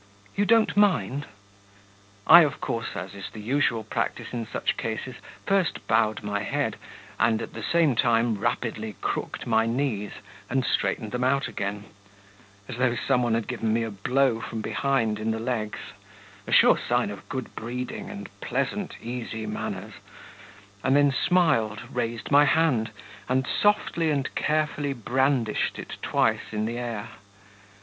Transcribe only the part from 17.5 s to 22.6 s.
breeding and pleasant, easy manners), and then smiled, raised my